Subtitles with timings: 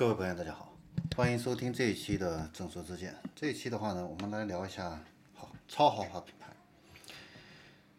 [0.00, 0.72] 各位朋友，大家好，
[1.14, 3.14] 欢迎收听这一期的正说之见。
[3.36, 4.98] 这一期的话呢，我们来聊一下
[5.34, 6.46] 好超豪华品牌。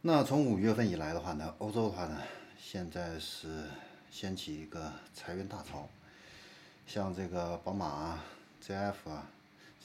[0.01, 2.19] 那从五月份以来的话呢，欧洲的话呢，
[2.59, 3.65] 现在是
[4.09, 5.87] 掀起一个裁员大潮，
[6.88, 8.25] 像这个宝马啊、
[8.65, 9.27] ZF 啊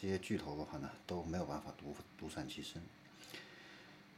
[0.00, 2.80] 这些巨头的话呢，都没有办法独独善其身。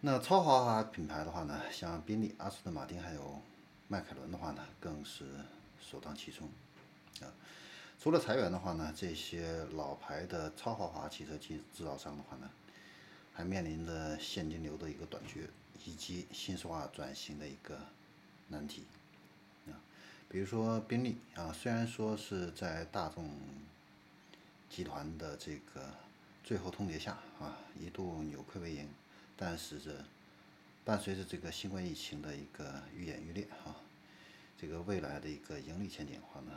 [0.03, 3.43] 那超豪华品牌的话呢，像宾利、阿斯顿马丁还有
[3.89, 5.25] 迈凯伦的话呢，更是
[5.81, 6.49] 首当其冲
[7.23, 7.27] 啊。
[8.01, 12.49] 除了裁员的话呢，这些老牌的超豪华汽车制制造商的话呢，
[13.35, 15.41] 还面临着现金流的一个短缺，
[15.85, 17.77] 以及新式化转型的一个
[18.47, 18.85] 难题
[19.67, 19.75] 啊。
[20.29, 23.29] 比如说宾利啊，虽然说是在大众
[24.71, 25.93] 集团的这个
[26.45, 28.89] 最后通牒下啊，一度扭亏为盈，
[29.37, 29.91] 但是这
[30.85, 33.75] 伴随着这个新冠疫情的一个愈演愈烈啊，
[34.57, 36.53] 这个未来的一个盈利前景的话呢，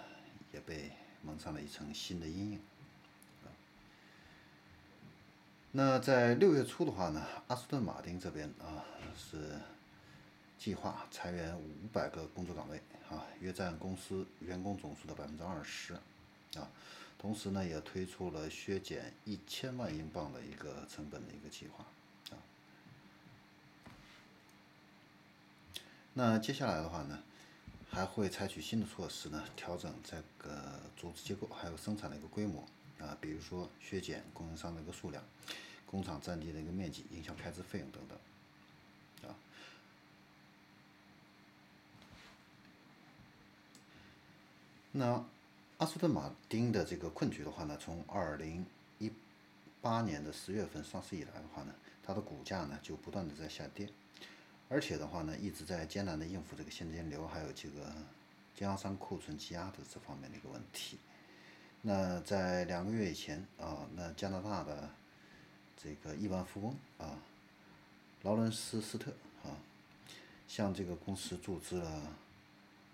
[0.53, 0.91] 也被。
[1.23, 2.59] 蒙上了一层新的阴影。
[5.71, 8.83] 那在六月初的话呢，阿斯顿马丁这边啊
[9.15, 9.59] 是
[10.57, 15.93] 计划裁员五百个工作岗位啊，约占公司员工总数的百分之二十
[16.55, 16.67] 啊。
[17.19, 21.85] 同时呢，也推出了削减一千万英镑的一个成本的一个计划
[22.35, 22.41] 啊。
[26.15, 27.21] 那接下来的话呢？
[27.91, 32.65] 还会采取新的措施呢，调整这个组织结构，还有生产的一个规模
[32.99, 35.21] 啊，比如说削减供应商的一个数量，
[35.85, 39.35] 工厂占地的一个面积，营销开支费用等等啊。
[44.93, 45.25] 那
[45.77, 48.65] 阿斯顿马丁的这个困局的话呢，从二零
[48.99, 49.11] 一
[49.81, 53.89] 八年的十月份上市以来的话呢，它的股价呢就不断的在下跌。
[54.73, 57.93] 而且的话呢，一直在艰难的应付这个现金流，还有这个
[58.55, 60.97] 经销商库存积压的这方面的一个问题。
[61.81, 64.89] 那在两个月以前啊，那加拿大的
[65.75, 67.19] 这个亿万富翁啊，
[68.21, 69.11] 劳伦斯·斯特
[69.43, 69.51] 啊，
[70.47, 72.01] 向这个公司注资了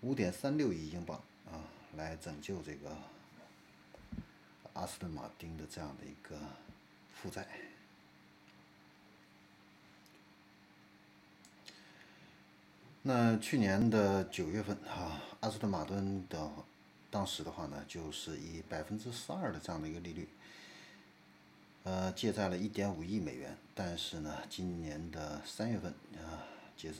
[0.00, 1.62] 五点三六亿英镑啊，
[1.96, 2.96] 来拯救这个
[4.72, 6.36] 阿斯顿马丁的这样的一个
[7.14, 7.46] 负债。
[13.08, 16.52] 那去年的九月份，哈，阿斯顿马丁的
[17.10, 20.28] 当时的话呢，就是以百分之十二的这样的一个利率，
[21.84, 23.56] 呃，借债了一点五亿美元。
[23.74, 26.44] 但是呢，今年的三月份啊，
[26.76, 26.98] 截止，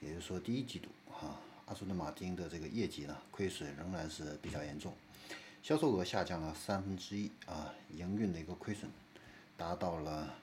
[0.00, 1.36] 也就是说第一季度，哈，
[1.66, 4.92] 阿斯顿马丁的这个业绩呢，亏损仍然是比较严重，
[5.62, 8.90] 销售额下降了三分之一啊，营运的一个亏损
[9.56, 10.34] 达到了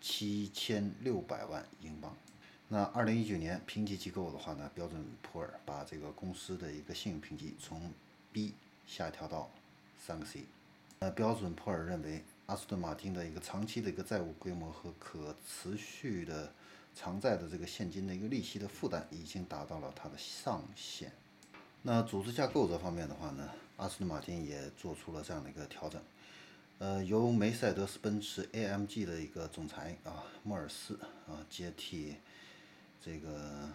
[0.00, 2.12] 七千六百万英镑。
[2.74, 7.92] 那二零一九年评级机构的话呢，标准普尔把这个公司的一个信用评级从
[8.32, 8.52] B
[8.84, 9.48] 下调到
[10.04, 10.42] 三个 C。
[10.98, 16.52] 那标准普尔认为，阿斯顿马丁的一个长期的一个债务规模和可持续的
[16.96, 21.12] 偿债的这个现金的一个利息的负担已经达到了它的上限。
[21.82, 26.02] 那组织架构这方面的话呢，阿斯顿马丁也做出了这样的一个调整。
[26.80, 30.98] 呃，由梅赛德斯奔驰 AMG 的一个总裁啊，莫尔斯
[31.28, 32.16] 啊接替。
[33.04, 33.68] 这个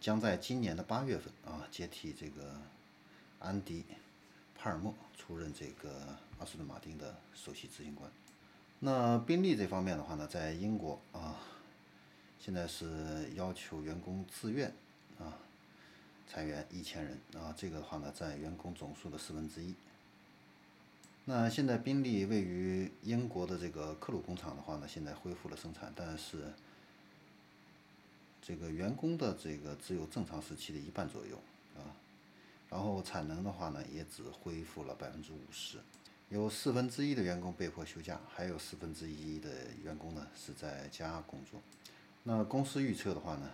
[0.00, 2.58] 将在今年的八月份啊接替这个
[3.38, 3.82] 安迪·
[4.58, 8.10] 帕尔默出任这个阿斯顿马丁的首席执行官。
[8.78, 11.36] 那宾利这方面的话呢，在英国啊，
[12.40, 14.72] 现在是要求员工自愿
[15.18, 15.36] 啊
[16.26, 19.74] 裁员一千人啊，这个的话呢，在员工总数的四分之一。
[21.26, 26.50] 那现在宾利位于英国的这个克鲁工厂的话呢，现在恢复了生产，但是。
[28.46, 31.40] 这个员工的这个只有正常时期的一半左右
[31.74, 31.96] 啊，
[32.68, 35.78] 然后产能的话呢，也只恢复了百分之五十，
[36.28, 39.48] 有四分之一的员工被迫休假，还有四分之一的
[39.82, 41.58] 员工呢是在家工作。
[42.22, 43.50] 那公司预测的话呢，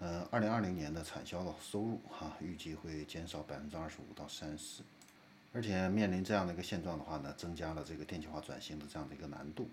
[0.00, 4.82] 呃，二零二零年的产销的收入哈，预计会减少百分之二十五到三十，
[5.54, 9.70] 而且面临这样的一个现状的话呢，增加了这个电气化转型的这样的一个难度。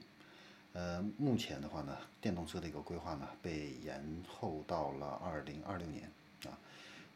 [0.74, 6.12] 呃，目前的话呢，电动车的一个规划呢被延后到了二零二六年
[6.46, 6.58] 啊。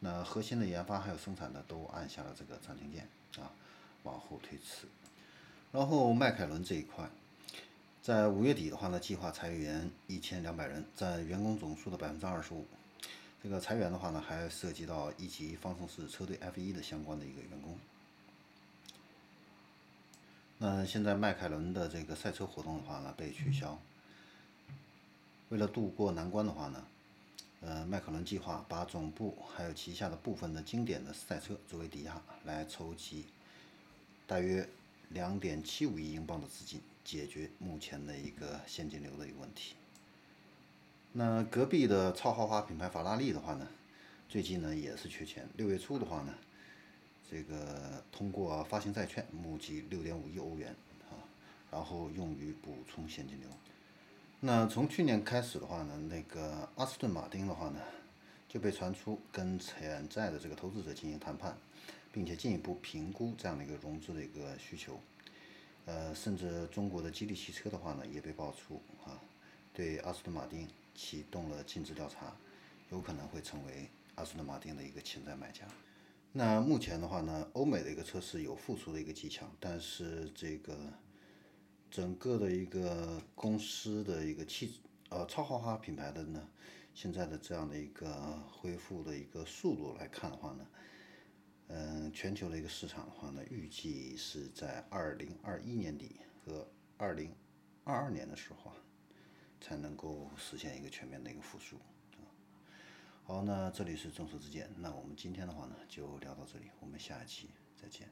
[0.00, 3.08] 那核心的研发还有生产呢都按下了这个暂停键
[3.38, 3.50] 啊，
[4.02, 4.86] 往后推迟。
[5.72, 7.08] 然后迈凯伦这一块，
[8.02, 12.66] 在五月底的话呢，计划裁员一千两百人，占员工总数的百分之二十五。
[13.42, 17.78] 这个裁员的话呢，还涉及到一级方程式车队 F1 的相关的一个员工。
[20.66, 23.78] 那现在迈凯伦的这个赛车活动的话呢被取消。
[25.50, 26.82] 为了渡过难关的话呢，
[27.60, 33.26] 呃，迈凯伦计划把总部还有旗下的部分的经典的赛车作为抵押，来筹集
[34.26, 34.66] 大约
[35.10, 39.74] 两点七五亿英镑的资金，解决目前的一个现金流的一个问题。
[41.12, 43.68] 那隔壁的超豪华品牌法拉利的话呢，
[44.30, 45.46] 最近呢也是缺钱。
[45.58, 46.32] 六月初的话呢，
[47.34, 50.72] 这个通过发行债券募集六点五亿欧元
[51.10, 51.18] 啊，
[51.68, 53.48] 然后用于补充现金流。
[54.38, 57.80] 那从去年开始的话呢，那个阿斯顿马丁的话呢，
[58.48, 61.58] 就被传出跟潜在的这个投资者进行谈判，
[62.12, 65.00] 并且进一步评估这样的一个融资的一个需求。
[65.86, 69.18] 呃，甚至中国的吉利汽车的话呢，也被爆出啊，
[69.72, 70.68] 对阿斯顿马丁。
[70.96, 72.32] 启动了尽职调查，
[72.92, 75.64] 有可能会成为阿斯顿马丁的一个潜在买家。
[76.36, 80.92] 那目前的话呢，欧美的一个测试有复苏的一个迹象，但是这个
[81.88, 86.48] 整个的一个公司的一个汽呃超豪华品牌的呢，
[86.92, 88.12] 现在的这样的一个
[88.50, 90.66] 恢复的一个速度来看的话呢，
[91.68, 97.32] 嗯，全球的一个市场的话呢，预计是在二零二一年底和二零
[97.84, 98.76] 二二年的时候啊。
[99.60, 101.78] 才能够实现一个全面的一个复苏。
[103.26, 108.06] 好，那这里是众说之见，那我们今天的话呢就聊到这里，我们下一期再见。